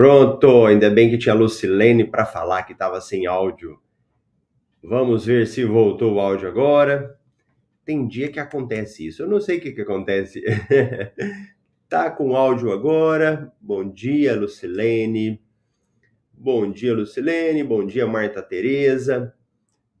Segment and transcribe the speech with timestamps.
[0.00, 3.78] Pronto, ainda bem que tinha Lucilene para falar que estava sem áudio.
[4.82, 7.20] Vamos ver se voltou o áudio agora.
[7.84, 9.22] Tem dia que acontece isso.
[9.22, 10.42] Eu não sei o que, que acontece.
[11.86, 13.52] tá com áudio agora.
[13.60, 15.38] Bom dia, Lucilene.
[16.32, 17.62] Bom dia, Lucilene.
[17.62, 19.34] Bom dia, Marta Tereza.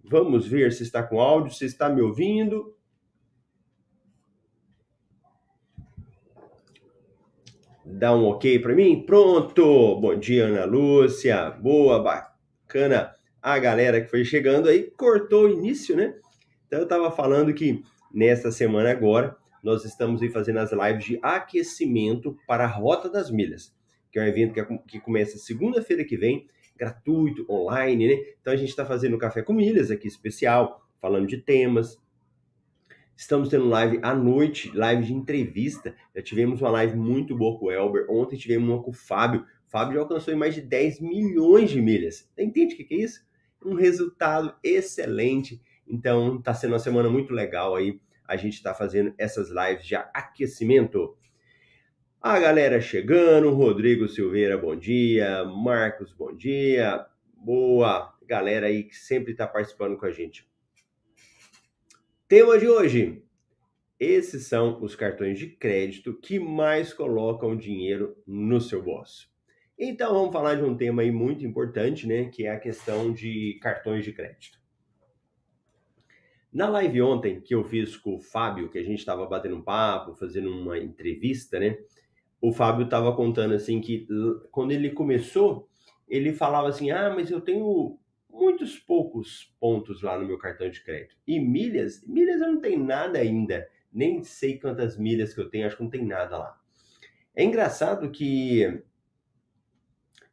[0.02, 2.74] Vamos ver se está com áudio, se está me ouvindo.
[8.00, 9.04] Dá um ok para mim?
[9.04, 10.00] Pronto!
[10.00, 11.50] Bom dia, Ana Lúcia.
[11.50, 13.12] Boa, bacana.
[13.42, 16.14] A galera que foi chegando aí cortou o início, né?
[16.66, 21.18] Então eu estava falando que nesta semana agora nós estamos aí fazendo as lives de
[21.22, 23.70] aquecimento para a Rota das Milhas,
[24.10, 26.46] que é um evento que, que começa segunda-feira que vem,
[26.78, 28.14] gratuito, online, né?
[28.40, 31.98] Então a gente está fazendo um café com milhas aqui especial, falando de temas,
[33.20, 35.94] Estamos tendo live à noite, live de entrevista.
[36.16, 38.06] Já tivemos uma live muito boa com o Elber.
[38.08, 39.42] Ontem tivemos uma com o Fábio.
[39.42, 42.26] O Fábio já alcançou mais de 10 milhões de milhas.
[42.36, 43.22] Entende o que é isso?
[43.62, 45.60] Um resultado excelente.
[45.86, 48.00] Então, está sendo uma semana muito legal aí.
[48.26, 51.14] A gente está fazendo essas lives de aquecimento.
[52.22, 55.44] A galera chegando, Rodrigo Silveira, bom dia.
[55.44, 57.04] Marcos, bom dia.
[57.34, 60.49] Boa galera aí que sempre está participando com a gente.
[62.30, 63.24] Tema de hoje:
[63.98, 69.28] esses são os cartões de crédito que mais colocam dinheiro no seu bolso.
[69.76, 73.58] Então vamos falar de um tema aí muito importante, né, que é a questão de
[73.60, 74.60] cartões de crédito.
[76.52, 79.62] Na live ontem que eu fiz com o Fábio, que a gente estava batendo um
[79.62, 81.78] papo, fazendo uma entrevista, né?
[82.40, 84.06] O Fábio estava contando assim que
[84.52, 85.68] quando ele começou,
[86.08, 87.98] ele falava assim: "Ah, mas eu tenho
[88.32, 91.16] muitos poucos pontos lá no meu cartão de crédito.
[91.26, 93.68] E milhas, milhas eu não tenho nada ainda.
[93.92, 96.60] Nem sei quantas milhas que eu tenho, acho que não tem nada lá.
[97.34, 98.82] É engraçado que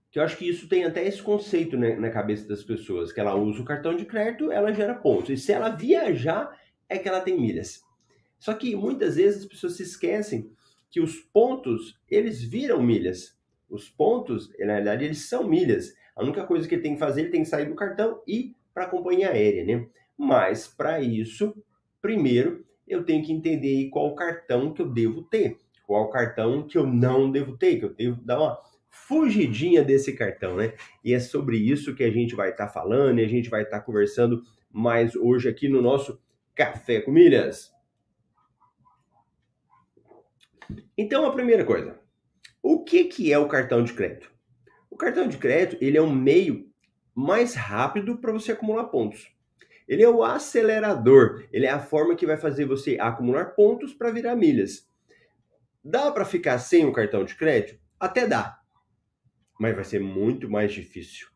[0.09, 3.19] que eu acho que isso tem até esse conceito né, na cabeça das pessoas, que
[3.19, 5.29] ela usa o cartão de crédito, ela gera pontos.
[5.29, 7.81] E se ela viajar, é que ela tem milhas.
[8.39, 10.49] Só que muitas vezes as pessoas se esquecem
[10.89, 13.36] que os pontos, eles viram milhas.
[13.69, 15.93] Os pontos, na realidade, eles são milhas.
[16.15, 18.39] A única coisa que ele tem que fazer, ele tem que sair do cartão e
[18.39, 19.87] ir para a companhia aérea, né?
[20.17, 21.55] Mas para isso,
[22.01, 26.87] primeiro eu tenho que entender qual cartão que eu devo ter, qual cartão que eu
[26.87, 28.59] não devo ter, que eu devo dar uma
[28.89, 30.73] fugidinha desse cartão, né?
[31.03, 33.63] E é sobre isso que a gente vai estar tá falando e a gente vai
[33.63, 34.41] estar tá conversando
[34.71, 36.19] mais hoje aqui no nosso
[36.55, 37.71] Café com Milhas.
[40.97, 41.99] Então, a primeira coisa,
[42.69, 44.29] o que, que é o cartão de crédito?
[44.89, 46.69] O cartão de crédito ele é um meio
[47.15, 49.31] mais rápido para você acumular pontos.
[49.87, 54.11] Ele é o acelerador, ele é a forma que vai fazer você acumular pontos para
[54.11, 54.85] virar milhas.
[55.81, 57.79] Dá para ficar sem o cartão de crédito?
[57.97, 58.59] Até dá,
[59.57, 61.29] mas vai ser muito mais difícil.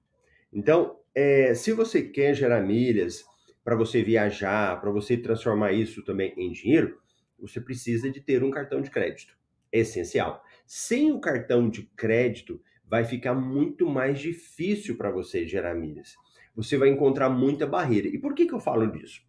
[0.51, 3.23] Então, é, se você quer gerar milhas
[3.63, 6.99] para você viajar, para você transformar isso também em dinheiro,
[7.39, 9.33] você precisa de ter um cartão de crédito.
[9.71, 10.43] É essencial.
[10.73, 16.15] Sem o cartão de crédito, vai ficar muito mais difícil para você gerar milhas.
[16.55, 18.07] Você vai encontrar muita barreira.
[18.07, 19.21] E por que, que eu falo disso?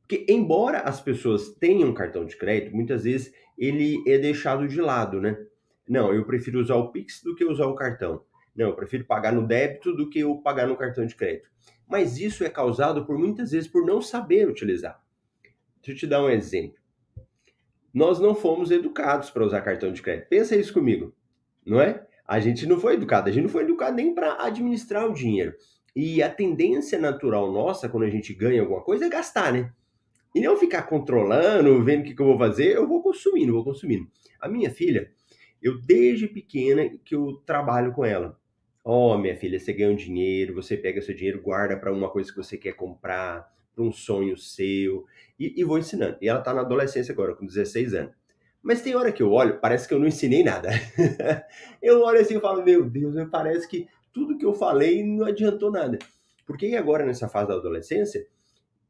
[0.00, 5.20] Porque, embora as pessoas tenham cartão de crédito, muitas vezes ele é deixado de lado,
[5.20, 5.36] né?
[5.86, 8.24] Não, eu prefiro usar o Pix do que usar o cartão.
[8.56, 11.50] Não, eu prefiro pagar no débito do que eu pagar no cartão de crédito.
[11.86, 14.98] Mas isso é causado por muitas vezes por não saber utilizar.
[15.82, 16.82] Deixa eu te dar um exemplo.
[17.94, 20.28] Nós não fomos educados para usar cartão de crédito.
[20.28, 21.14] Pensa isso comigo,
[21.64, 22.04] não é?
[22.26, 25.54] A gente não foi educado, a gente não foi educado nem para administrar o dinheiro.
[25.94, 29.72] E a tendência natural nossa, quando a gente ganha alguma coisa, é gastar, né?
[30.34, 33.62] E não ficar controlando, vendo o que, que eu vou fazer, eu vou consumindo, vou
[33.62, 34.08] consumindo.
[34.40, 35.12] A minha filha,
[35.62, 38.36] eu desde pequena que eu trabalho com ela.
[38.82, 42.10] Ó, oh, minha filha, você ganha um dinheiro, você pega seu dinheiro, guarda para uma
[42.10, 45.04] coisa que você quer comprar, para um sonho seu,
[45.38, 46.16] e, e, vou ensinando.
[46.20, 48.14] E ela está na adolescência agora, com 16 anos.
[48.62, 50.70] Mas tem hora que eu olho, parece que eu não ensinei nada.
[51.82, 55.70] eu olho assim e falo, meu Deus, parece que tudo que eu falei não adiantou
[55.70, 55.98] nada.
[56.46, 58.26] Porque agora, nessa fase da adolescência,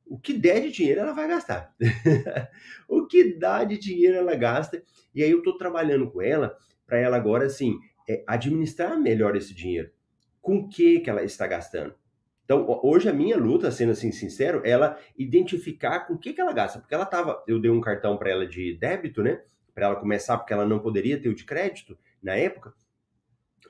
[0.07, 1.75] o que der de dinheiro ela vai gastar.
[2.87, 4.83] o que dá de dinheiro ela gasta.
[5.15, 7.79] E aí eu estou trabalhando com ela para ela agora, assim,
[8.09, 9.91] é, administrar melhor esse dinheiro.
[10.43, 11.95] Com o que, que ela está gastando?
[12.44, 16.52] Então, hoje a minha luta, sendo assim sincero, ela identificar com o que, que ela
[16.52, 16.79] gasta.
[16.79, 19.41] Porque ela tava, eu dei um cartão para ela de débito, né?
[19.75, 22.75] Para ela começar, porque ela não poderia ter o de crédito na época.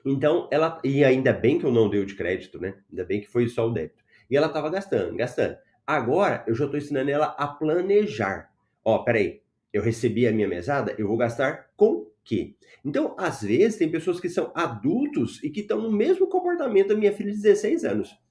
[0.05, 2.75] Então, ela, e ainda bem que eu não dei o de crédito, né?
[2.89, 4.03] Ainda bem que foi só o débito.
[4.29, 5.57] E ela estava gastando, gastando.
[5.87, 8.51] Agora, eu já estou ensinando ela a planejar.
[8.83, 12.55] Ó, peraí, eu recebi a minha mesada, eu vou gastar com quê?
[12.83, 16.95] Então, às vezes, tem pessoas que são adultos e que estão no mesmo comportamento da
[16.95, 18.24] minha filha de 16 anos.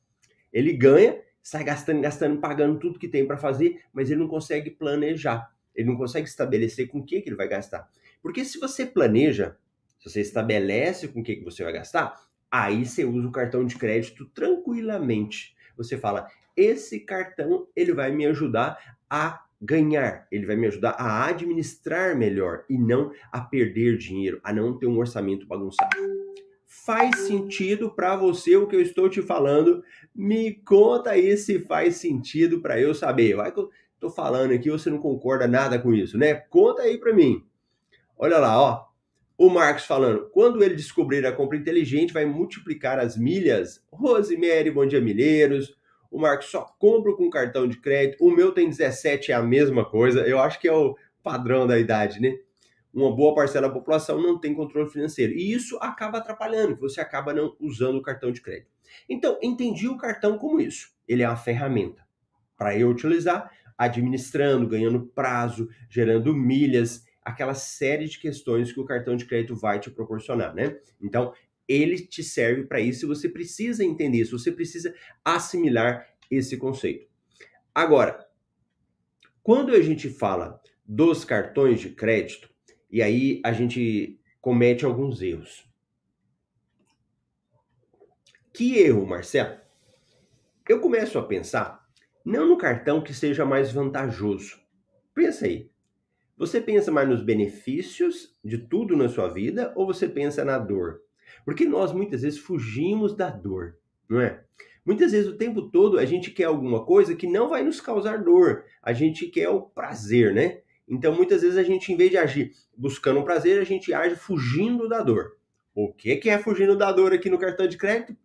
[0.54, 4.70] Ele ganha, sai gastando, gastando, pagando tudo que tem para fazer, mas ele não consegue
[4.70, 5.52] planejar.
[5.74, 7.90] Ele não consegue estabelecer com o que, que ele vai gastar.
[8.22, 9.56] Porque se você planeja,
[9.98, 12.14] se você estabelece com o que, que você vai gastar,
[12.48, 15.56] aí você usa o cartão de crédito tranquilamente.
[15.76, 21.26] Você fala, esse cartão ele vai me ajudar a ganhar, ele vai me ajudar a
[21.26, 25.96] administrar melhor e não a perder dinheiro, a não ter um orçamento bagunçado.
[26.82, 29.82] Faz sentido para você o que eu estou te falando?
[30.14, 33.36] Me conta aí se faz sentido para eu saber.
[33.36, 36.34] Vai que eu tô falando aqui, você não concorda nada com isso, né?
[36.34, 37.42] Conta aí para mim.
[38.18, 38.86] Olha lá, ó.
[39.38, 43.82] O Marcos falando, quando ele descobrir a compra inteligente, vai multiplicar as milhas.
[43.90, 45.74] Rosemary, bom dia, milheiros.
[46.10, 48.22] O Marcos só compra com cartão de crédito.
[48.22, 50.20] O meu tem 17, é a mesma coisa.
[50.26, 52.36] Eu acho que é o padrão da idade, né?
[52.94, 55.32] Uma boa parcela da população não tem controle financeiro.
[55.32, 58.70] E isso acaba atrapalhando, você acaba não usando o cartão de crédito.
[59.08, 60.92] Então, entendi o cartão como isso.
[61.08, 62.06] Ele é uma ferramenta
[62.56, 69.16] para eu utilizar, administrando, ganhando prazo, gerando milhas, aquela série de questões que o cartão
[69.16, 70.78] de crédito vai te proporcionar, né?
[71.00, 71.32] Então,
[71.66, 74.94] ele te serve para isso e você precisa entender isso, você precisa
[75.24, 77.08] assimilar esse conceito.
[77.74, 78.24] Agora,
[79.42, 82.53] quando a gente fala dos cartões de crédito,
[82.94, 85.68] e aí a gente comete alguns erros.
[88.52, 89.58] Que erro, Marcelo?
[90.68, 91.84] Eu começo a pensar
[92.24, 94.60] não no cartão que seja mais vantajoso.
[95.12, 95.68] Pensa aí.
[96.36, 101.00] Você pensa mais nos benefícios de tudo na sua vida ou você pensa na dor?
[101.44, 103.76] Porque nós muitas vezes fugimos da dor,
[104.08, 104.44] não é?
[104.86, 108.22] Muitas vezes o tempo todo a gente quer alguma coisa que não vai nos causar
[108.22, 108.66] dor.
[108.80, 110.60] A gente quer o prazer, né?
[110.88, 114.16] Então, muitas vezes a gente, em vez de agir buscando um prazer, a gente age
[114.16, 115.36] fugindo da dor.
[115.74, 118.16] O que, que é fugindo da dor aqui no cartão de crédito?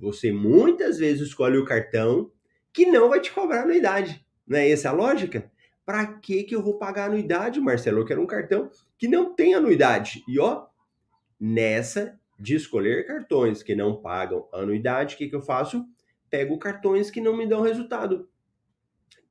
[0.00, 2.30] Você muitas vezes escolhe o cartão
[2.72, 4.24] que não vai te cobrar anuidade.
[4.46, 5.50] Não é essa a lógica?
[5.86, 8.00] Para que, que eu vou pagar anuidade, Marcelo?
[8.00, 10.24] Eu quero um cartão que não tem anuidade.
[10.26, 10.66] E ó,
[11.38, 15.84] nessa de escolher cartões que não pagam anuidade, o que, que eu faço?
[16.28, 18.28] Pego cartões que não me dão resultado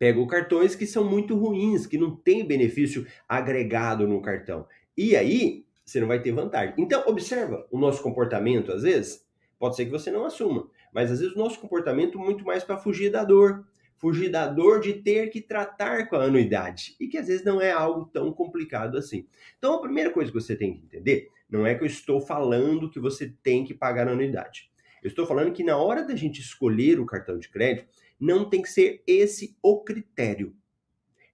[0.03, 4.67] pego cartões que são muito ruins, que não tem benefício agregado no cartão.
[4.97, 6.75] E aí, você não vai ter vantagem.
[6.77, 9.25] Então, observa o nosso comportamento, às vezes,
[9.57, 12.77] pode ser que você não assuma, mas às vezes o nosso comportamento muito mais para
[12.77, 17.17] fugir da dor, fugir da dor de ter que tratar com a anuidade, e que
[17.17, 19.25] às vezes não é algo tão complicado assim.
[19.57, 22.89] Então, a primeira coisa que você tem que entender não é que eu estou falando
[22.89, 24.69] que você tem que pagar a anuidade.
[25.01, 27.87] Eu estou falando que na hora da gente escolher o cartão de crédito,
[28.23, 30.55] não tem que ser esse o critério.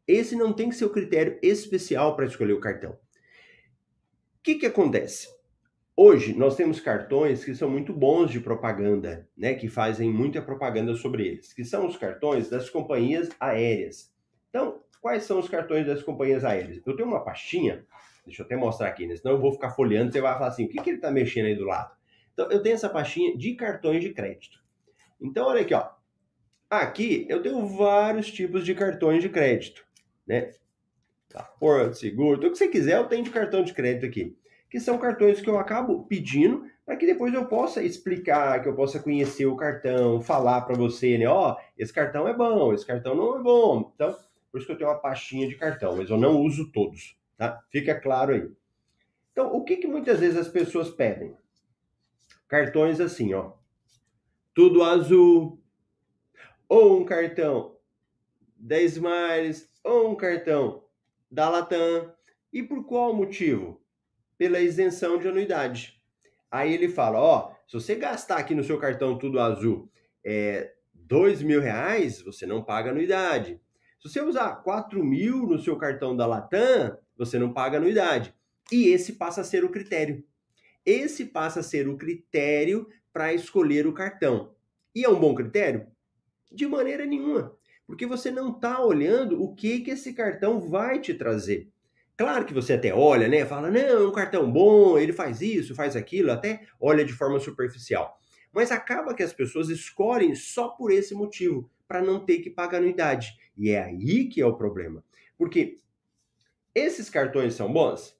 [0.07, 2.93] Esse não tem que ser o critério especial para escolher o cartão.
[2.93, 2.97] O
[4.41, 5.27] que, que acontece?
[5.95, 10.95] Hoje nós temos cartões que são muito bons de propaganda, né, que fazem muita propaganda
[10.95, 14.11] sobre eles, que são os cartões das companhias aéreas.
[14.49, 16.81] Então, quais são os cartões das companhias aéreas?
[16.83, 17.85] Eu tenho uma pastinha,
[18.25, 20.65] deixa eu até mostrar aqui, né, senão eu vou ficar folheando, você vai falar assim,
[20.65, 21.95] o que, que ele está mexendo aí do lado?
[22.33, 24.57] Então, eu tenho essa pastinha de cartões de crédito.
[25.21, 25.98] Então, olha aqui, ó.
[26.69, 29.85] Aqui eu tenho vários tipos de cartões de crédito,
[30.27, 30.53] né?
[31.59, 34.35] Porto, seguro, tudo que você quiser eu tenho de cartão de crédito aqui
[34.69, 38.75] que são cartões que eu acabo pedindo para que depois eu possa explicar, que eu
[38.75, 41.27] possa conhecer o cartão, falar para você, né?
[41.27, 43.91] Ó, oh, esse cartão é bom, esse cartão não é bom.
[43.95, 44.15] Então,
[44.51, 47.63] por isso que eu tenho uma pastinha de cartão, mas eu não uso todos, tá?
[47.71, 48.51] Fica claro aí.
[49.31, 51.35] Então, o que, que muitas vezes as pessoas pedem?
[52.47, 53.53] Cartões assim, ó.
[54.53, 55.58] Tudo azul.
[56.69, 57.75] Ou um cartão
[58.55, 60.85] 10 mais, ou um cartão
[61.29, 62.13] da Latam.
[62.53, 63.79] E por qual motivo?
[64.39, 66.01] pela isenção de anuidade.
[66.49, 69.91] Aí ele fala, ó, se você gastar aqui no seu cartão tudo azul
[70.25, 73.59] é, dois mil reais, você não paga anuidade.
[73.99, 78.33] Se você usar 4 mil no seu cartão da Latam, você não paga anuidade.
[78.71, 80.23] E esse passa a ser o critério.
[80.85, 84.55] Esse passa a ser o critério para escolher o cartão.
[84.95, 85.85] E é um bom critério?
[86.51, 87.55] De maneira nenhuma.
[87.85, 91.69] Porque você não está olhando o que, que esse cartão vai te trazer.
[92.15, 93.45] Claro que você até olha, né?
[93.45, 97.39] Fala, não, é um cartão bom, ele faz isso, faz aquilo, até olha de forma
[97.39, 98.19] superficial.
[98.51, 102.79] Mas acaba que as pessoas escolhem só por esse motivo, para não ter que pagar
[102.79, 103.37] anuidade.
[103.57, 105.03] E é aí que é o problema.
[105.37, 105.77] Porque
[106.75, 108.17] esses cartões são bons?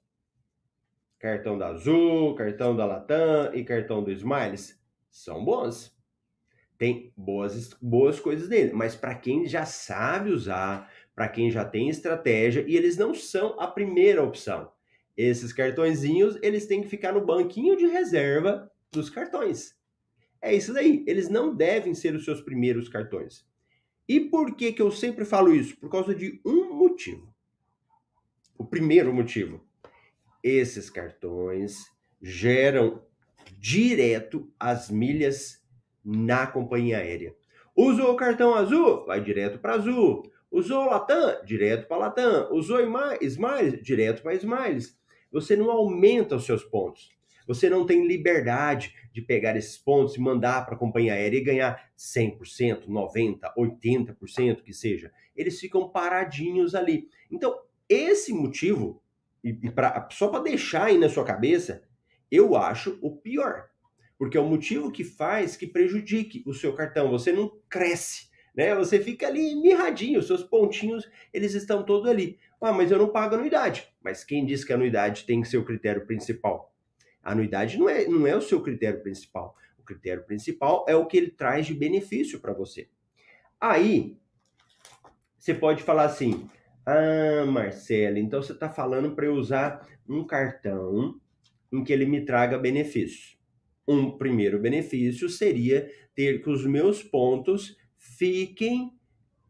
[1.18, 5.94] Cartão da Azul, cartão da Latam e cartão do Smiles são bons.
[6.80, 11.90] Tem boas, boas coisas nele, mas para quem já sabe usar, para quem já tem
[11.90, 14.72] estratégia e eles não são a primeira opção.
[15.14, 19.76] Esses cartõezinhos, eles têm que ficar no banquinho de reserva dos cartões.
[20.40, 23.46] É isso daí, eles não devem ser os seus primeiros cartões.
[24.08, 25.76] E por que que eu sempre falo isso?
[25.76, 27.30] Por causa de um motivo.
[28.56, 29.62] O primeiro motivo,
[30.42, 31.84] esses cartões
[32.22, 33.04] geram
[33.58, 35.59] direto as milhas
[36.04, 37.34] na companhia aérea.
[37.76, 40.30] Usou o cartão azul, vai direto para azul.
[40.50, 41.44] Usou Latam?
[41.44, 42.52] Direto para Latam.
[42.52, 42.80] Usou
[43.22, 43.80] Smiles?
[43.82, 44.98] Direto para Smiles.
[45.30, 47.10] Você não aumenta os seus pontos.
[47.46, 51.44] Você não tem liberdade de pegar esses pontos e mandar para a companhia aérea e
[51.44, 55.12] ganhar 100%, 90%, 80% que seja.
[55.34, 57.08] Eles ficam paradinhos ali.
[57.30, 57.56] Então,
[57.88, 59.02] esse motivo,
[59.42, 61.82] e, pra, só para deixar aí na sua cabeça,
[62.30, 63.69] eu acho o pior.
[64.20, 67.10] Porque é o motivo que faz que prejudique o seu cartão.
[67.10, 68.74] Você não cresce né?
[68.74, 72.38] Você fica ali mirradinho, seus pontinhos, eles estão todos ali.
[72.60, 73.88] Ah, mas eu não pago anuidade.
[74.02, 76.74] Mas quem diz que a anuidade tem que ser o critério principal?
[77.22, 79.56] A anuidade não é, não é o seu critério principal.
[79.78, 82.88] O critério principal é o que ele traz de benefício para você.
[83.60, 84.18] Aí,
[85.38, 86.48] você pode falar assim:
[86.84, 91.18] Ah, Marcelo, então você está falando para eu usar um cartão
[91.72, 93.39] em que ele me traga benefícios.
[93.90, 98.96] Um primeiro benefício seria ter que os meus pontos fiquem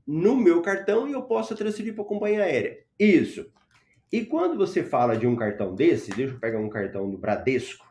[0.07, 2.83] no meu cartão e eu possa transferir para a companhia aérea.
[2.99, 3.53] Isso.
[4.11, 7.87] E quando você fala de um cartão desse, deixa eu pegar um cartão do Bradesco,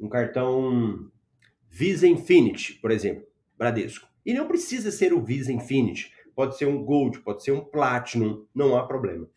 [0.00, 1.10] um cartão
[1.68, 3.26] Visa Infinity, por exemplo,
[3.58, 4.08] Bradesco.
[4.24, 8.46] E não precisa ser o Visa Infinity, pode ser um Gold, pode ser um Platinum,
[8.54, 9.28] não há problema.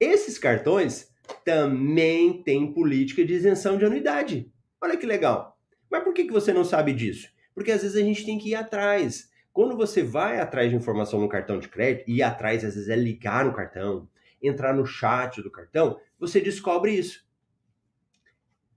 [0.00, 4.50] Esses cartões também têm política de isenção de anuidade.
[4.80, 5.58] Olha que legal.
[5.90, 7.28] Mas por que, você não sabe disso?
[7.54, 9.30] Porque às vezes a gente tem que ir atrás.
[9.52, 12.96] Quando você vai atrás de informação no cartão de crédito, ir atrás às vezes é
[12.96, 14.08] ligar no cartão,
[14.42, 17.26] entrar no chat do cartão, você descobre isso.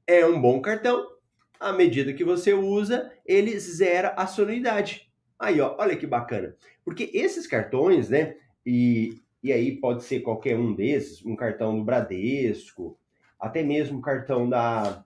[0.07, 1.07] É um bom cartão.
[1.59, 5.11] À medida que você usa, ele zera a anuidade.
[5.37, 6.55] Aí, ó, olha que bacana.
[6.83, 8.35] Porque esses cartões, né?
[8.65, 12.97] E, e aí pode ser qualquer um desses, um cartão do Bradesco,
[13.39, 15.03] até mesmo um cartão da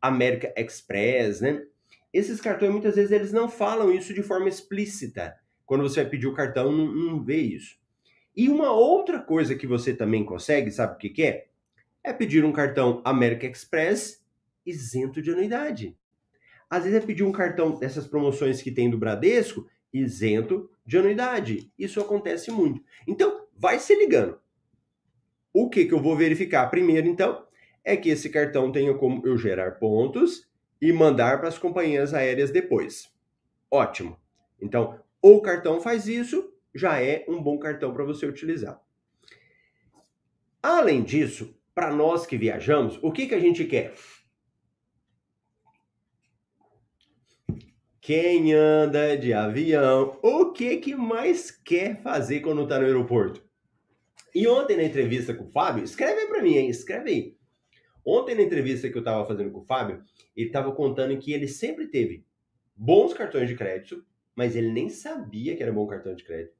[0.00, 1.64] América Express, né?
[2.12, 5.34] Esses cartões, muitas vezes, eles não falam isso de forma explícita.
[5.64, 7.76] Quando você vai pedir o cartão, não, não vê isso.
[8.36, 11.46] E uma outra coisa que você também consegue, sabe o que, que é?
[12.04, 14.22] É pedir um cartão American Express
[14.64, 15.96] isento de anuidade.
[16.68, 21.70] Às vezes é pedir um cartão dessas promoções que tem do Bradesco isento de anuidade.
[21.78, 22.82] Isso acontece muito.
[23.06, 24.40] Então, vai se ligando.
[25.52, 27.46] O que, que eu vou verificar primeiro, então,
[27.84, 30.50] é que esse cartão tenha como eu gerar pontos
[30.80, 33.08] e mandar para as companhias aéreas depois.
[33.70, 34.18] Ótimo.
[34.60, 38.82] Então, o cartão faz isso, já é um bom cartão para você utilizar.
[40.60, 43.94] Além disso, para nós que viajamos, o que, que a gente quer?
[48.00, 53.51] Quem anda de avião, o que que mais quer fazer quando está no aeroporto?
[54.34, 56.68] E ontem na entrevista com o Fábio, escreve aí para mim, hein?
[56.68, 57.36] escreve aí.
[58.04, 60.02] Ontem na entrevista que eu estava fazendo com o Fábio,
[60.36, 62.24] ele estava contando que ele sempre teve
[62.74, 66.54] bons cartões de crédito, mas ele nem sabia que era bom cartão de crédito.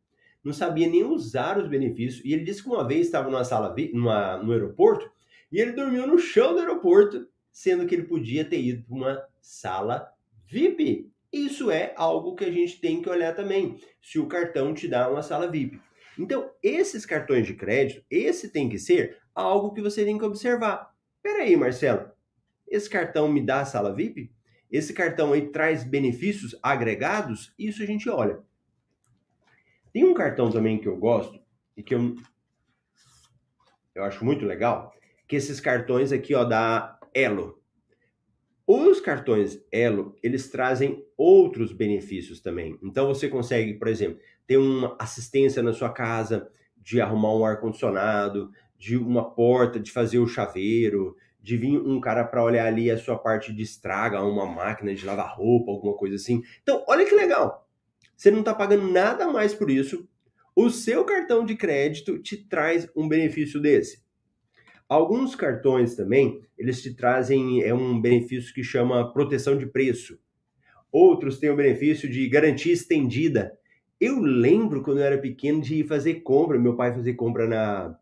[0.45, 2.25] Não sabia nem usar os benefícios.
[2.25, 5.11] E ele disse que uma vez estava numa sala, numa, no aeroporto,
[5.51, 9.25] e ele dormiu no chão do aeroporto, sendo que ele podia ter ido para uma
[9.41, 10.09] sala
[10.47, 11.11] VIP.
[11.33, 15.11] Isso é algo que a gente tem que olhar também, se o cartão te dá
[15.11, 15.81] uma sala VIP.
[16.19, 20.93] Então, esses cartões de crédito, esse tem que ser algo que você tem que observar.
[21.23, 22.11] Peraí, Marcelo,
[22.69, 24.33] esse cartão me dá sala VIP?
[24.71, 27.55] Esse cartão aí traz benefícios agregados?
[27.59, 28.41] Isso a gente olha.
[29.93, 31.39] Tem um cartão também que eu gosto
[31.77, 32.17] e que eu,
[33.95, 34.93] eu acho muito legal,
[35.29, 37.63] que esses cartões aqui, ó, da Elo.
[38.67, 42.79] Os cartões Elo, eles trazem outros benefícios também.
[42.83, 47.61] Então você consegue, por exemplo, ter uma assistência na sua casa de arrumar um ar
[47.61, 52.91] condicionado, de uma porta, de fazer o chaveiro, de vir um cara para olhar ali
[52.91, 56.43] a sua parte de estraga, uma máquina de lavar roupa, alguma coisa assim.
[56.63, 57.69] Então, olha que legal.
[58.17, 60.09] Você não está pagando nada mais por isso.
[60.55, 64.03] O seu cartão de crédito te traz um benefício desse.
[64.89, 70.19] Alguns cartões também, eles te trazem é um benefício que chama proteção de preço.
[70.93, 73.59] Outros têm o benefício de garantia estendida.
[74.03, 77.97] Eu lembro quando eu era pequeno de ir fazer compra, meu pai fazer compra na,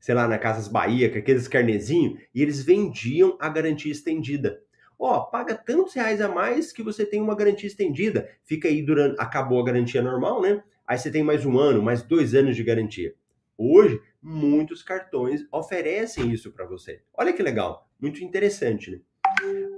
[0.00, 4.60] sei lá, na Casas Bahia, com aqueles carnezinhos, e eles vendiam a garantia estendida.
[4.98, 8.28] Ó, paga tantos reais a mais que você tem uma garantia estendida.
[8.42, 9.20] Fica aí durante.
[9.20, 10.64] Acabou a garantia normal, né?
[10.84, 13.14] Aí você tem mais um ano, mais dois anos de garantia.
[13.56, 17.02] Hoje, muitos cartões oferecem isso para você.
[17.14, 19.00] Olha que legal, muito interessante, né?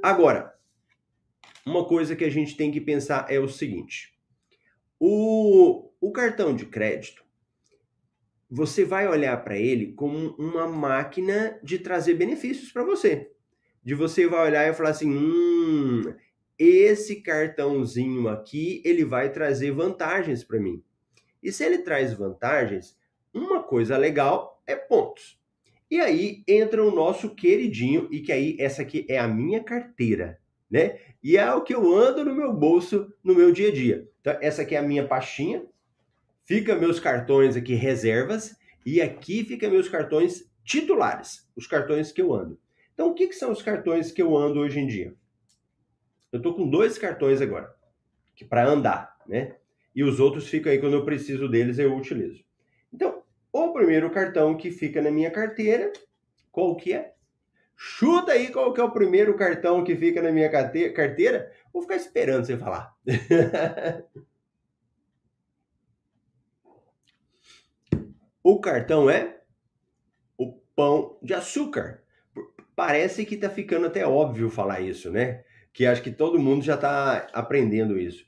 [0.03, 0.55] Agora,
[1.67, 4.18] uma coisa que a gente tem que pensar é o seguinte:
[4.99, 7.25] o, o cartão de crédito,
[8.51, 13.31] você vai olhar para ele como uma máquina de trazer benefícios para você.
[13.85, 16.15] De você vai olhar e falar assim: hum,
[16.59, 20.83] esse cartãozinho aqui ele vai trazer vantagens para mim.
[21.43, 22.97] E se ele traz vantagens,
[23.33, 25.39] uma coisa legal é pontos.
[25.91, 30.39] E aí entra o nosso queridinho, e que aí essa aqui é a minha carteira,
[30.71, 30.99] né?
[31.23, 34.09] E é o que eu ando no meu bolso no meu dia a dia.
[34.21, 35.65] Então, essa aqui é a minha pastinha,
[36.45, 42.33] fica meus cartões aqui reservas, e aqui fica meus cartões titulares, os cartões que eu
[42.33, 42.59] ando.
[42.95, 45.15] Então, o que, que são os cartões que eu ando hoje em dia?
[46.33, 47.75] Eu tô com dois cartões agora,
[48.35, 49.57] que para andar, né?
[49.95, 52.45] E os outros ficam aí quando eu preciso deles, eu utilizo.
[52.93, 55.93] Então, o primeiro cartão que fica na minha carteira,
[56.51, 57.15] qual que é?
[57.81, 61.53] Chuta aí qual que é o primeiro cartão que fica na minha carteira.
[61.73, 62.93] Vou ficar esperando você falar.
[68.43, 69.43] o cartão é
[70.37, 72.03] o pão de açúcar.
[72.75, 75.45] Parece que está ficando até óbvio falar isso, né?
[75.73, 78.27] Que acho que todo mundo já está aprendendo isso.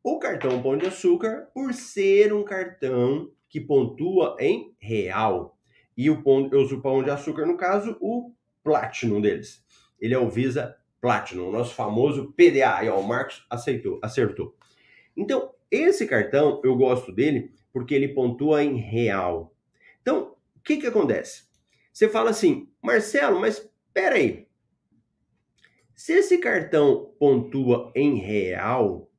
[0.00, 5.58] O cartão pão de açúcar, por ser um cartão que pontua em real.
[5.96, 8.32] E o pão, eu uso o pão de açúcar, no caso, o
[8.62, 9.64] Platinum deles.
[10.00, 12.84] Ele é o Visa Platinum, o nosso famoso PDA.
[12.84, 14.56] E ó, o Marcos aceitou, acertou.
[15.16, 19.54] Então, esse cartão, eu gosto dele porque ele pontua em real.
[20.00, 21.44] Então, o que que acontece?
[21.92, 24.46] Você fala assim, Marcelo, mas peraí.
[25.94, 29.10] Se esse cartão pontua em real,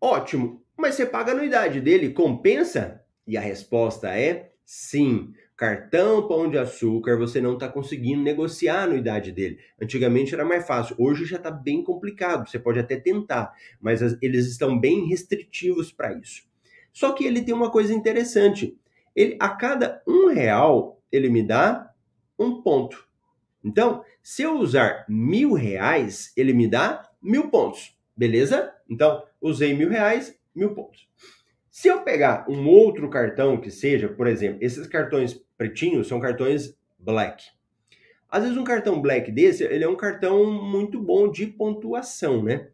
[0.00, 0.64] ótimo.
[0.76, 3.04] Mas você paga a anuidade dele, compensa?
[3.26, 5.32] E a resposta é sim.
[5.56, 9.58] Cartão Pão de Açúcar, você não está conseguindo negociar a anuidade dele.
[9.80, 12.48] Antigamente era mais fácil, hoje já está bem complicado.
[12.48, 16.42] Você pode até tentar, mas eles estão bem restritivos para isso.
[16.92, 18.78] Só que ele tem uma coisa interessante.
[19.14, 21.90] Ele, a cada um real, ele me dá
[22.38, 23.08] um ponto.
[23.64, 27.96] Então, se eu usar mil reais, ele me dá mil pontos.
[28.14, 28.72] Beleza?
[28.88, 31.08] Então, usei mil reais, mil pontos.
[31.76, 36.74] Se eu pegar um outro cartão que seja, por exemplo, esses cartões pretinhos são cartões
[36.98, 37.44] black.
[38.30, 42.70] Às vezes um cartão black desse, ele é um cartão muito bom de pontuação, né?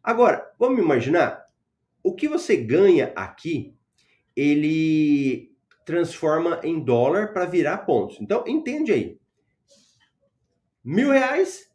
[0.00, 1.44] Agora, vamos imaginar,
[2.00, 3.74] o que você ganha aqui,
[4.36, 5.50] ele
[5.84, 8.20] transforma em dólar para virar pontos.
[8.20, 9.18] Então, entende aí.
[10.84, 11.72] Mil reais,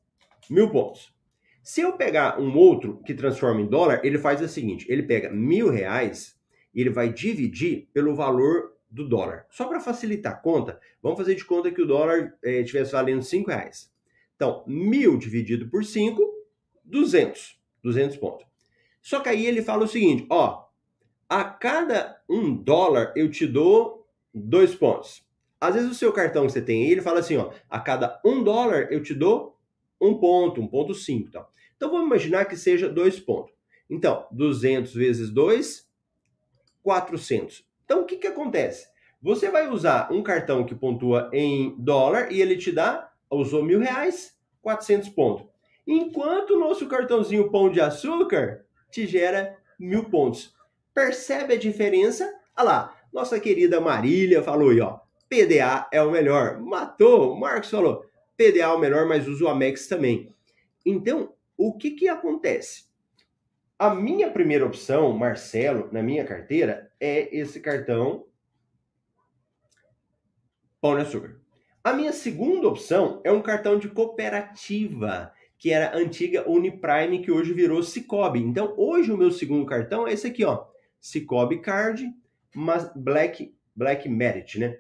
[0.49, 1.13] mil pontos.
[1.61, 5.29] Se eu pegar um outro que transforma em dólar, ele faz o seguinte: ele pega
[5.29, 6.38] mil reais
[6.73, 9.45] ele vai dividir pelo valor do dólar.
[9.49, 13.21] Só para facilitar a conta, vamos fazer de conta que o dólar estivesse eh, valendo
[13.21, 13.91] 5 reais.
[14.35, 16.21] Então, mil dividido por 5,
[16.83, 17.59] 200.
[17.83, 18.45] 200 pontos.
[19.01, 20.65] Só que aí ele fala o seguinte, ó,
[21.27, 25.23] a cada um dólar eu te dou dois pontos.
[25.59, 28.19] Às vezes o seu cartão que você tem aí, ele fala assim, ó, a cada
[28.25, 29.57] um dólar eu te dou
[29.99, 31.45] um ponto, um ponto cinco, tá?
[31.75, 33.53] Então vamos imaginar que seja dois pontos.
[33.89, 35.88] Então, 200 vezes 2,
[36.83, 37.65] 400.
[37.85, 38.87] Então o que que acontece?
[39.21, 43.79] Você vai usar um cartão que pontua em dólar e ele te dá, usou mil
[43.79, 45.45] reais, 400 pontos.
[45.85, 50.53] Enquanto o nosso cartãozinho Pão de Açúcar te gera mil pontos.
[50.93, 52.31] Percebe a diferença?
[52.55, 54.99] Olha lá, nossa querida Marília falou aí, ó.
[55.29, 56.59] PDA é o melhor.
[56.59, 57.35] Matou.
[57.35, 58.03] Marcos falou.
[58.35, 60.33] PDA é o melhor, mas uso o Amex também.
[60.85, 62.88] Então, o que que acontece?
[63.79, 68.25] A minha primeira opção, Marcelo, na minha carteira, é esse cartão
[70.81, 71.39] Pão de Açúcar.
[71.81, 77.31] A minha segunda opção é um cartão de cooperativa que era a antiga Uniprime, que
[77.31, 78.41] hoje virou Cicobi.
[78.41, 80.65] Então, hoje o meu segundo cartão é esse aqui, ó.
[80.99, 82.05] Cicobi Card,
[82.53, 84.77] mas Black, Black Merit, né?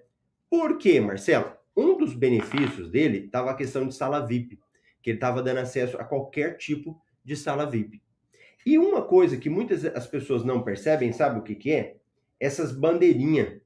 [0.49, 1.53] Por quê, Marcelo?
[1.75, 4.59] Um dos benefícios dele estava a questão de sala VIP,
[5.01, 8.01] que ele estava dando acesso a qualquer tipo de sala VIP.
[8.65, 11.97] E uma coisa que muitas as pessoas não percebem, sabe o que, que é?
[12.39, 13.59] Essas bandeirinhas.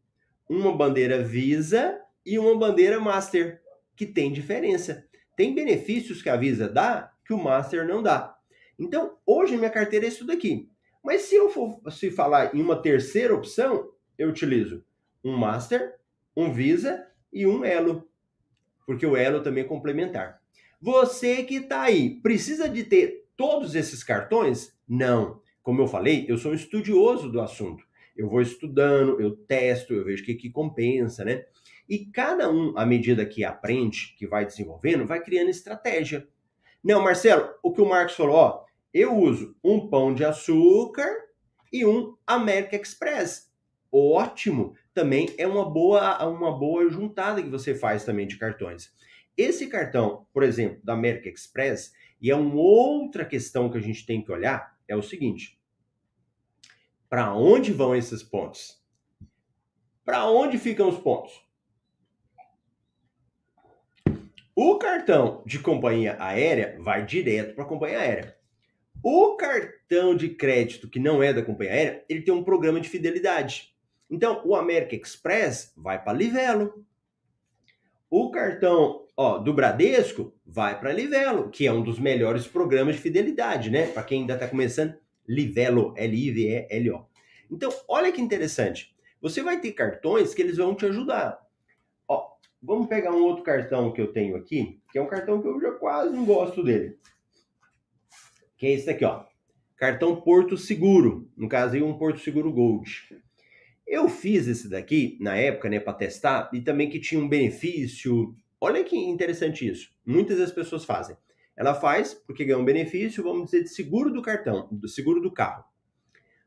[0.48, 3.62] Uma bandeira Visa e uma bandeira Master,
[3.96, 5.06] que tem diferença.
[5.36, 8.38] Tem benefícios que a Visa dá que o Master não dá.
[8.78, 10.70] Então, hoje minha carteira é isso daqui.
[11.04, 14.84] Mas se eu for se falar em uma terceira opção, eu utilizo
[15.24, 15.96] um Master,
[16.36, 18.08] um Visa e um Elo.
[18.86, 20.42] Porque o Elo também é complementar.
[20.82, 24.78] Você que está aí, precisa de ter todos esses cartões?
[24.88, 25.42] Não.
[25.62, 27.84] Como eu falei, eu sou um estudioso do assunto.
[28.16, 31.46] Eu vou estudando, eu testo, eu vejo o que, que compensa, né?
[31.88, 36.28] E cada um, à medida que aprende, que vai desenvolvendo, vai criando estratégia.
[36.84, 41.10] Não, Marcelo, o que o Marcos falou, ó, eu uso um pão de açúcar
[41.72, 43.52] e um American Express.
[43.92, 44.76] Ótimo!
[44.94, 48.94] Também é uma boa, uma boa juntada que você faz também de cartões.
[49.36, 54.06] Esse cartão, por exemplo, da American Express, e é uma outra questão que a gente
[54.06, 55.60] tem que olhar, é o seguinte:
[57.10, 58.82] para onde vão esses pontos?
[60.06, 61.34] Para onde ficam os pontos?
[64.56, 68.38] O cartão de companhia aérea vai direto para a companhia aérea.
[69.04, 72.88] O cartão de crédito que não é da companhia aérea, ele tem um programa de
[72.88, 73.76] fidelidade.
[74.10, 76.86] Então, o American Express vai para Livelo.
[78.10, 83.02] O cartão ó, do Bradesco vai para Livelo, que é um dos melhores programas de
[83.02, 83.88] fidelidade, né?
[83.88, 84.96] Para quem ainda está começando,
[85.28, 87.06] Livelo, L-I-V-E-L-O.
[87.50, 88.96] Então, olha que interessante.
[89.22, 91.44] Você vai ter cartões que eles vão te ajudar.
[92.66, 95.60] Vamos pegar um outro cartão que eu tenho aqui, que é um cartão que eu
[95.60, 96.98] já quase não gosto dele.
[98.56, 99.26] Que é esse daqui, ó.
[99.76, 101.30] Cartão Porto Seguro.
[101.36, 102.90] No caso aí, um Porto Seguro Gold.
[103.86, 108.34] Eu fiz esse daqui na época, né, para testar, e também que tinha um benefício.
[108.64, 109.92] Olha que interessante isso.
[110.06, 111.18] Muitas das pessoas fazem.
[111.56, 115.32] Ela faz porque ganha um benefício, vamos dizer, de seguro do cartão, do seguro do
[115.32, 115.66] carro.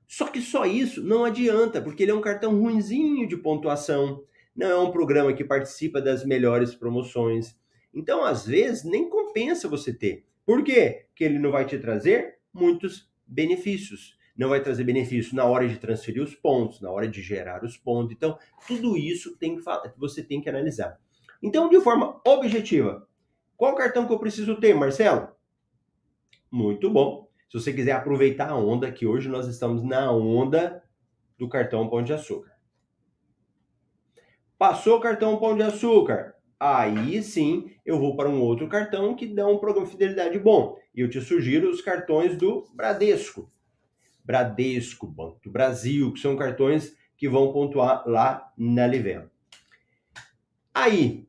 [0.07, 4.25] Só que só isso não adianta, porque ele é um cartão ruinzinho de pontuação
[4.57, 7.55] não é um programa que participa das melhores promoções.
[7.93, 10.25] Então, às vezes, nem compensa você ter.
[10.47, 11.05] Por quê?
[11.09, 14.17] Porque ele não vai te trazer muitos benefícios.
[14.35, 17.77] Não vai trazer benefício na hora de transferir os pontos, na hora de gerar os
[17.77, 18.13] pontos.
[18.13, 19.63] Então, tudo isso tem que
[19.99, 20.99] você tem que analisar.
[21.43, 23.07] Então, de forma objetiva,
[23.57, 25.29] qual cartão que eu preciso ter, Marcelo?
[26.51, 27.29] Muito bom.
[27.49, 30.83] Se você quiser aproveitar a onda, que hoje nós estamos na onda
[31.39, 32.53] do cartão Pão de Açúcar.
[34.59, 36.35] Passou o cartão Pão de Açúcar.
[36.59, 40.79] Aí sim eu vou para um outro cartão que dá um programa de fidelidade bom.
[40.95, 43.51] E eu te sugiro os cartões do Bradesco.
[44.25, 49.31] Bradesco, Banco do Brasil, que são cartões que vão pontuar lá na Livelo.
[50.75, 51.26] Aí,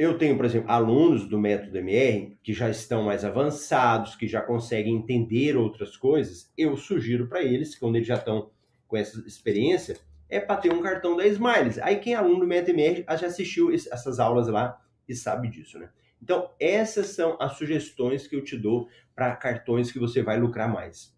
[0.00, 4.40] eu tenho, por exemplo, alunos do método MR que já estão mais avançados, que já
[4.40, 6.50] conseguem entender outras coisas.
[6.56, 8.50] Eu sugiro para eles, quando eles já estão
[8.88, 11.78] com essa experiência, é para ter um cartão da Smiles.
[11.80, 15.90] Aí quem é aluno do MetaMR já assistiu essas aulas lá e sabe disso, né?
[16.22, 20.72] Então, essas são as sugestões que eu te dou para cartões que você vai lucrar
[20.72, 21.14] mais.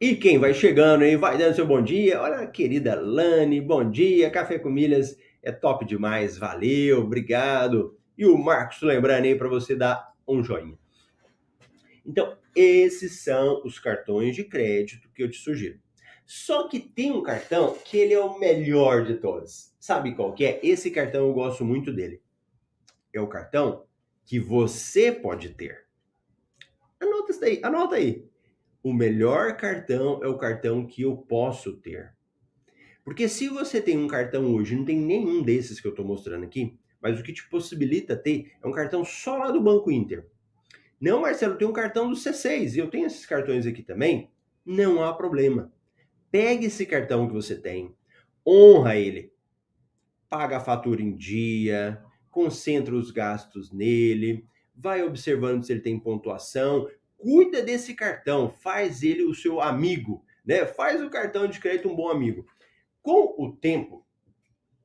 [0.00, 2.22] E quem vai chegando aí, vai dando seu bom dia.
[2.22, 4.30] Olha, querida Lani, bom dia.
[4.30, 6.38] Café com Milhas é top demais.
[6.38, 7.98] Valeu, obrigado.
[8.16, 10.78] E o Marcos lembrando aí para você dar um joinha.
[12.06, 15.80] Então, esses são os cartões de crédito que eu te sugiro.
[16.24, 19.74] Só que tem um cartão que ele é o melhor de todos.
[19.80, 20.60] Sabe qual que é?
[20.62, 22.22] Esse cartão eu gosto muito dele.
[23.12, 23.84] É o cartão
[24.24, 25.86] que você pode ter.
[27.00, 28.27] Anota isso aí, anota aí.
[28.88, 32.14] O melhor cartão é o cartão que eu posso ter.
[33.04, 36.44] Porque se você tem um cartão hoje, não tem nenhum desses que eu estou mostrando
[36.44, 40.26] aqui, mas o que te possibilita ter é um cartão só lá do Banco Inter.
[40.98, 44.30] Não, Marcelo, tem um cartão do C6 e eu tenho esses cartões aqui também.
[44.64, 45.70] Não há problema.
[46.30, 47.94] Pegue esse cartão que você tem,
[48.46, 49.34] honra ele,
[50.30, 56.88] paga a fatura em dia, concentra os gastos nele, vai observando se ele tem pontuação,
[57.18, 60.64] cuida desse cartão, faz ele o seu amigo, né?
[60.64, 62.46] Faz o cartão de crédito um bom amigo.
[63.02, 64.06] Com o tempo,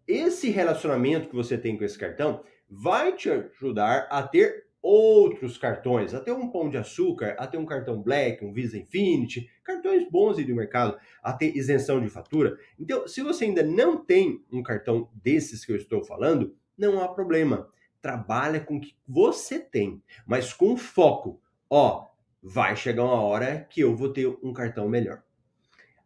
[0.06, 6.14] esse relacionamento que você tem com esse cartão vai te ajudar a ter outros cartões,
[6.14, 10.44] até um pão de açúcar, até um cartão Black, um Visa Infinity, cartões bons aí
[10.44, 12.58] do mercado, até isenção de fatura.
[12.78, 17.08] Então, se você ainda não tem um cartão desses que eu estou falando, não há
[17.08, 17.70] problema.
[18.02, 21.40] Trabalha com o que você tem, mas com foco.
[21.70, 22.10] Ó,
[22.44, 25.24] vai chegar uma hora que eu vou ter um cartão melhor.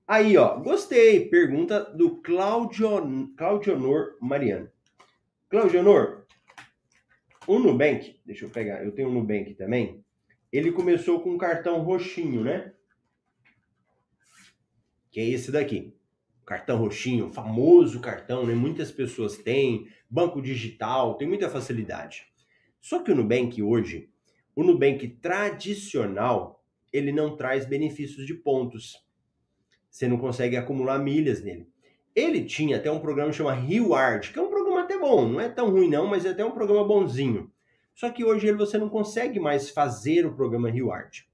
[0.07, 1.27] Aí, ó, gostei.
[1.27, 4.69] Pergunta do Claudio, Claudionor Mariano.
[5.49, 6.25] Claudionor,
[7.47, 10.03] o Nubank, deixa eu pegar, eu tenho um Nubank também.
[10.51, 12.73] Ele começou com um cartão roxinho, né?
[15.09, 15.93] Que é esse daqui.
[16.45, 18.53] Cartão roxinho, famoso cartão, né?
[18.53, 22.25] Muitas pessoas têm, banco digital, tem muita facilidade.
[22.79, 24.09] Só que o Nubank hoje,
[24.57, 28.97] o Nubank tradicional, ele não traz benefícios de pontos.
[29.87, 31.69] Você não consegue acumular milhas nele.
[32.15, 34.49] Ele tinha até um programa chamado Reward, que é um
[34.87, 37.51] até bom, não é tão ruim não, mas é até um programa bonzinho.
[37.93, 41.27] Só que hoje você não consegue mais fazer o programa Reward.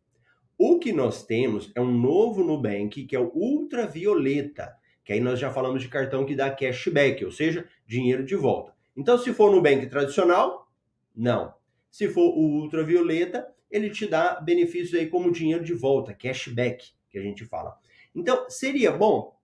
[0.58, 5.40] O que nós temos é um novo Nubank, que é o Ultravioleta, que aí nós
[5.40, 8.74] já falamos de cartão que dá cashback, ou seja, dinheiro de volta.
[8.98, 10.68] Então, se for Nubank tradicional,
[11.16, 11.54] não.
[11.94, 17.20] Se for o Ultravioleta, ele te dá benefícios aí como dinheiro de volta, cashback, que
[17.20, 17.78] a gente fala.
[18.16, 19.40] Então, seria bom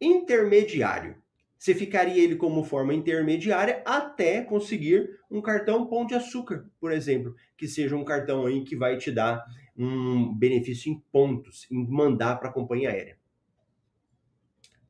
[0.00, 1.20] intermediário.
[1.58, 7.34] Você ficaria ele como forma intermediária até conseguir um cartão Pão de Açúcar, por exemplo,
[7.56, 9.44] que seja um cartão aí que vai te dar
[9.76, 13.18] um benefício em pontos, em mandar para a companhia aérea.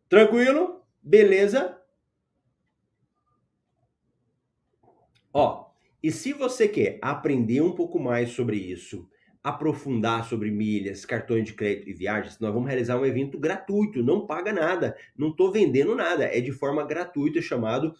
[0.06, 0.84] Tranquilo?
[1.02, 1.80] Beleza?
[5.32, 5.64] Ó,
[6.04, 9.08] e se você quer aprender um pouco mais sobre isso,
[9.42, 14.26] aprofundar sobre milhas, cartões de crédito e viagens, nós vamos realizar um evento gratuito, não
[14.26, 17.94] paga nada, não estou vendendo nada, é de forma gratuita chamado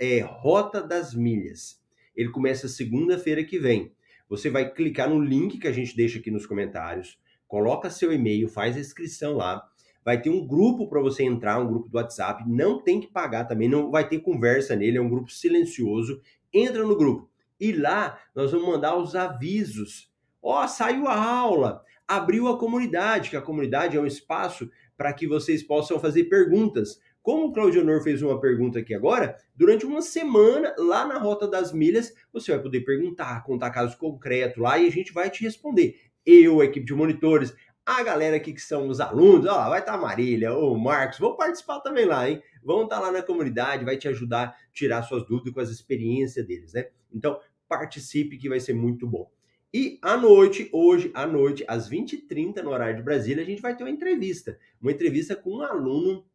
[0.00, 1.78] é, Rota das Milhas.
[2.16, 3.92] Ele começa segunda-feira que vem.
[4.26, 8.48] Você vai clicar no link que a gente deixa aqui nos comentários, coloca seu e-mail,
[8.48, 9.62] faz a inscrição lá.
[10.02, 12.42] Vai ter um grupo para você entrar, um grupo do WhatsApp.
[12.48, 16.20] Não tem que pagar também, não vai ter conversa nele, é um grupo silencioso.
[16.52, 17.30] Entra no grupo.
[17.58, 20.12] E lá nós vamos mandar os avisos
[20.42, 25.12] Ó, oh, saiu a aula, abriu a comunidade, que a comunidade é um espaço para
[25.12, 26.98] que vocês possam fazer perguntas.
[27.22, 31.46] Como o Claudio Honor fez uma pergunta aqui agora, durante uma semana lá na Rota
[31.46, 35.44] das Milhas, você vai poder perguntar, contar casos concretos lá e a gente vai te
[35.44, 35.94] responder.
[36.26, 39.92] Eu, a equipe de monitores, a galera aqui que são os alunos, ó, vai estar
[39.92, 42.42] tá a Marília, o Marcos, vão participar também lá, hein?
[42.62, 45.70] Vão estar tá lá na comunidade, vai te ajudar a tirar suas dúvidas com as
[45.70, 46.88] experiências deles, né?
[47.12, 49.30] Então, participe que vai ser muito bom.
[49.74, 53.74] E à noite, hoje à noite, às 20h30, no horário de Brasília, a gente vai
[53.74, 54.58] ter uma entrevista.
[54.80, 56.26] Uma entrevista com um aluno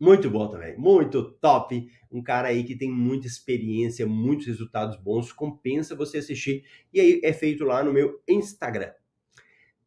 [0.00, 1.90] muito bom também, muito top.
[2.10, 5.30] Um cara aí que tem muita experiência, muitos resultados bons.
[5.30, 6.64] Compensa você assistir.
[6.92, 8.92] E aí é feito lá no meu Instagram.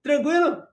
[0.01, 0.63] Tranquilo?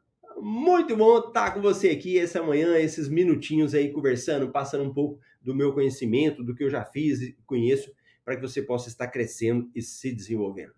[0.41, 5.21] Muito bom estar com você aqui essa manhã, esses minutinhos aí conversando, passando um pouco
[5.43, 7.93] do meu conhecimento, do que eu já fiz e conheço,
[8.25, 10.73] para que você possa estar crescendo e se desenvolvendo.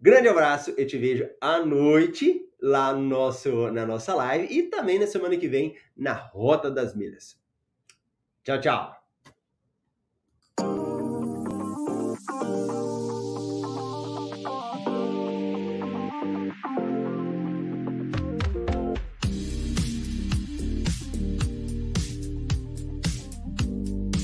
[0.00, 4.98] Grande abraço, eu te vejo à noite lá no nosso, na nossa live e também
[4.98, 7.40] na semana que vem na Rota das Milhas.
[8.42, 9.01] Tchau, tchau.